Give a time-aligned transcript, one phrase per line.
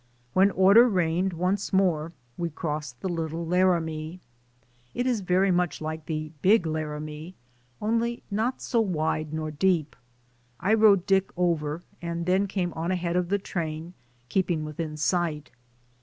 [0.33, 4.19] When order reigned once more we crossed the Little Laramie.
[4.95, 7.35] It is very much like the Big Laramie,
[7.79, 9.95] only not so wide nor deep;
[10.59, 13.93] I rode Dick over, and then came on ahead of the train,
[14.27, 15.51] keeping within sight.